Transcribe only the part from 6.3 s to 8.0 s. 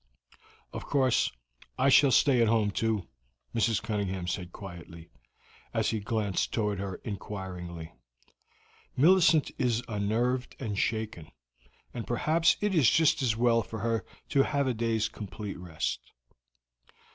toward her inquiringly.